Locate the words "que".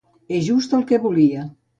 0.93-0.99